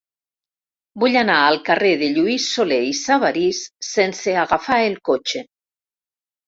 [1.03, 3.63] Vull anar al carrer de Lluís Solé i Sabarís
[3.93, 5.49] sense agafar el cotxe.